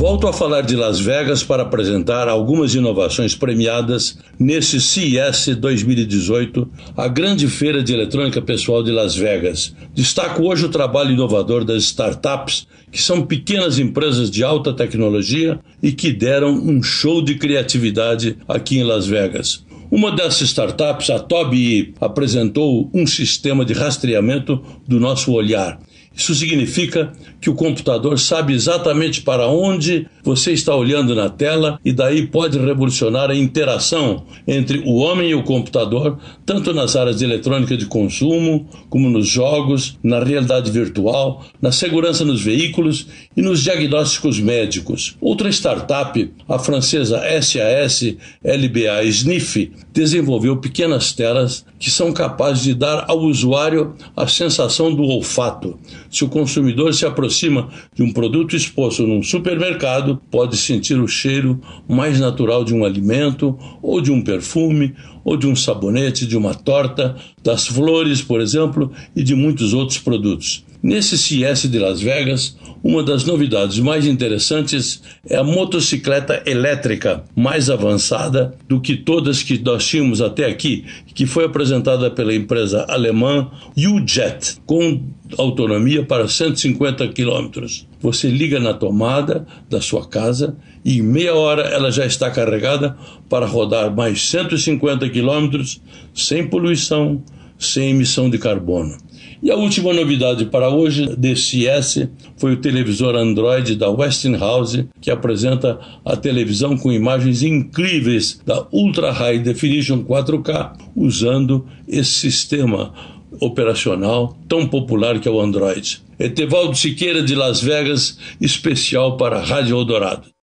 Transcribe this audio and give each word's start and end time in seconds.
Volto 0.00 0.26
a 0.26 0.32
falar 0.32 0.62
de 0.62 0.74
Las 0.76 0.98
Vegas 0.98 1.44
para 1.44 1.62
apresentar 1.62 2.26
algumas 2.26 2.74
inovações 2.74 3.34
premiadas 3.34 4.16
nesse 4.38 4.80
CES 4.80 5.54
2018, 5.58 6.66
a 6.96 7.06
grande 7.06 7.46
feira 7.46 7.82
de 7.82 7.92
eletrônica 7.92 8.40
pessoal 8.40 8.82
de 8.82 8.90
Las 8.90 9.14
Vegas. 9.14 9.76
Destaco 9.94 10.44
hoje 10.44 10.64
o 10.64 10.70
trabalho 10.70 11.10
inovador 11.10 11.66
das 11.66 11.82
startups, 11.82 12.66
que 12.90 12.98
são 12.98 13.26
pequenas 13.26 13.78
empresas 13.78 14.30
de 14.30 14.42
alta 14.42 14.72
tecnologia 14.72 15.60
e 15.82 15.92
que 15.92 16.10
deram 16.10 16.54
um 16.54 16.82
show 16.82 17.22
de 17.22 17.34
criatividade 17.34 18.38
aqui 18.48 18.78
em 18.78 18.84
Las 18.84 19.06
Vegas. 19.06 19.66
Uma 19.90 20.10
dessas 20.12 20.48
startups, 20.48 21.10
a 21.10 21.18
Tobii, 21.18 21.92
apresentou 22.00 22.88
um 22.94 23.06
sistema 23.06 23.66
de 23.66 23.74
rastreamento 23.74 24.62
do 24.88 24.98
nosso 24.98 25.30
olhar 25.30 25.78
isso 26.14 26.34
significa 26.34 27.12
que 27.40 27.48
o 27.48 27.54
computador 27.54 28.18
sabe 28.18 28.52
exatamente 28.52 29.22
para 29.22 29.46
onde 29.46 30.06
você 30.22 30.52
está 30.52 30.74
olhando 30.74 31.14
na 31.14 31.30
tela 31.30 31.80
e 31.84 31.92
daí 31.92 32.26
pode 32.26 32.58
revolucionar 32.58 33.30
a 33.30 33.34
interação 33.34 34.24
entre 34.46 34.80
o 34.80 34.96
homem 34.96 35.30
e 35.30 35.34
o 35.34 35.42
computador, 35.42 36.18
tanto 36.44 36.74
nas 36.74 36.96
áreas 36.96 37.18
de 37.18 37.24
eletrônica 37.24 37.76
de 37.76 37.86
consumo, 37.86 38.68
como 38.90 39.08
nos 39.08 39.28
jogos, 39.28 39.98
na 40.02 40.22
realidade 40.22 40.70
virtual, 40.70 41.44
na 41.62 41.72
segurança 41.72 42.24
nos 42.24 42.42
veículos 42.42 43.06
e 43.36 43.40
nos 43.40 43.62
diagnósticos 43.62 44.38
médicos. 44.38 45.16
Outra 45.20 45.48
startup, 45.48 46.30
a 46.48 46.58
francesa 46.58 47.22
SAS 47.40 48.16
LBA 48.44 49.04
Sniff, 49.04 49.72
desenvolveu 49.92 50.58
pequenas 50.58 51.12
telas 51.12 51.64
que 51.78 51.90
são 51.90 52.12
capazes 52.12 52.62
de 52.62 52.74
dar 52.74 53.06
ao 53.08 53.20
usuário 53.20 53.94
a 54.14 54.26
sensação 54.26 54.94
do 54.94 55.02
olfato. 55.02 55.78
Se 56.10 56.24
o 56.24 56.28
consumidor 56.28 56.92
se 56.92 57.06
aproxima 57.06 57.68
de 57.94 58.02
um 58.02 58.12
produto 58.12 58.56
exposto 58.56 59.06
num 59.06 59.22
supermercado, 59.22 60.20
pode 60.28 60.56
sentir 60.56 61.00
o 61.00 61.06
cheiro 61.06 61.60
mais 61.88 62.18
natural 62.18 62.64
de 62.64 62.74
um 62.74 62.84
alimento, 62.84 63.56
ou 63.80 64.00
de 64.00 64.10
um 64.10 64.20
perfume, 64.20 64.92
ou 65.22 65.36
de 65.36 65.46
um 65.46 65.54
sabonete, 65.54 66.26
de 66.26 66.36
uma 66.36 66.52
torta, 66.52 67.16
das 67.44 67.68
flores, 67.68 68.20
por 68.20 68.40
exemplo, 68.40 68.90
e 69.14 69.22
de 69.22 69.36
muitos 69.36 69.72
outros 69.72 69.98
produtos. 69.98 70.64
Nesse 70.82 71.16
CES 71.16 71.70
de 71.70 71.78
Las 71.78 72.00
Vegas, 72.00 72.56
uma 72.82 73.02
das 73.02 73.24
novidades 73.24 73.78
mais 73.78 74.06
interessantes 74.06 75.02
é 75.28 75.36
a 75.36 75.44
motocicleta 75.44 76.42
elétrica, 76.46 77.24
mais 77.36 77.68
avançada 77.68 78.54
do 78.68 78.80
que 78.80 78.96
todas 78.96 79.42
que 79.42 79.58
nós 79.58 79.86
tínhamos 79.86 80.20
até 80.22 80.46
aqui, 80.46 80.84
que 81.14 81.26
foi 81.26 81.44
apresentada 81.44 82.10
pela 82.10 82.34
empresa 82.34 82.86
alemã 82.88 83.50
U-Jet, 83.76 84.58
com 84.64 85.00
autonomia 85.36 86.04
para 86.04 86.26
150 86.26 87.06
quilômetros. 87.08 87.86
Você 88.00 88.28
liga 88.28 88.58
na 88.58 88.72
tomada 88.72 89.46
da 89.68 89.80
sua 89.80 90.06
casa 90.06 90.56
e 90.84 90.98
em 90.98 91.02
meia 91.02 91.34
hora 91.34 91.62
ela 91.62 91.90
já 91.90 92.06
está 92.06 92.30
carregada 92.30 92.96
para 93.28 93.46
rodar 93.46 93.94
mais 93.94 94.26
150 94.28 95.08
quilômetros 95.10 95.80
sem 96.14 96.48
poluição, 96.48 97.22
sem 97.60 97.90
emissão 97.90 98.28
de 98.28 98.38
carbono. 98.38 98.96
E 99.42 99.50
a 99.50 99.56
última 99.56 99.92
novidade 99.92 100.46
para 100.46 100.68
hoje 100.68 101.14
desse 101.16 101.66
S 101.66 102.08
foi 102.36 102.52
o 102.52 102.60
televisor 102.60 103.14
Android 103.14 103.74
da 103.76 103.88
Westinghouse, 103.88 104.88
que 105.00 105.10
apresenta 105.10 105.78
a 106.04 106.16
televisão 106.16 106.76
com 106.76 106.92
imagens 106.92 107.42
incríveis 107.42 108.40
da 108.44 108.66
Ultra 108.72 109.12
High 109.12 109.38
Definition 109.38 110.04
4K, 110.04 110.72
usando 110.94 111.66
esse 111.88 112.10
sistema 112.10 112.92
operacional 113.40 114.36
tão 114.46 114.66
popular 114.66 115.18
que 115.20 115.28
é 115.28 115.30
o 115.30 115.40
Android. 115.40 116.02
Etevaldo 116.18 116.76
Siqueira 116.76 117.22
de 117.22 117.34
Las 117.34 117.62
Vegas, 117.62 118.18
especial 118.40 119.16
para 119.16 119.38
a 119.38 119.44
Rádio 119.44 119.78
Eldorado. 119.78 120.30